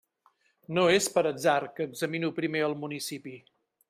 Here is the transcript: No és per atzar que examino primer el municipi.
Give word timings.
No 0.77 0.85
és 0.93 1.09
per 1.17 1.23
atzar 1.31 1.57
que 1.79 1.87
examino 1.89 2.31
primer 2.39 2.65
el 2.69 2.75
municipi. 2.85 3.35